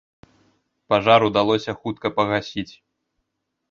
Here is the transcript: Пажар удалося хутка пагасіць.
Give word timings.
Пажар 0.93 1.27
удалося 1.29 1.71
хутка 1.79 2.07
пагасіць. 2.19 2.71